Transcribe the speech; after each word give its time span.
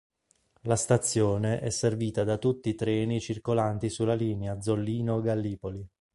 La 0.61 0.77
stazione 0.77 1.59
è 1.59 1.69
servita 1.69 2.23
da 2.23 2.39
tutti 2.39 2.69
i 2.69 2.73
treni 2.73 3.21
circolanti 3.21 3.87
sulla 3.89 4.15
linea 4.15 4.59
Zollino-Gallipoli. 4.59 5.87